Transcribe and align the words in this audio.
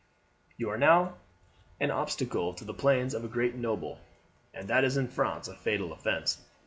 "You 0.57 0.71
are 0.71 1.13
an 1.79 1.91
obstacle 1.91 2.55
to 2.55 2.65
the 2.65 2.73
plans 2.73 3.13
of 3.13 3.23
a 3.23 3.27
great 3.27 3.53
noble, 3.53 3.99
and 4.51 4.67
that 4.67 4.83
is 4.83 4.97
in 4.97 5.07
France 5.07 5.47
a 5.47 5.53
fatal 5.55 5.93
offence. 5.93 6.41